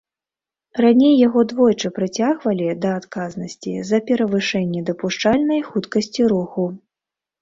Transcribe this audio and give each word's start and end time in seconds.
Раней 0.83 1.11
яго 1.27 1.43
двойчы 1.51 1.91
прыцягвалі 1.97 2.73
да 2.85 2.95
адказнасці 3.01 3.73
за 3.91 3.97
перавышэнне 4.11 4.81
дапушчальнай 4.89 5.61
хуткасці 5.69 6.21
руху. 6.33 6.63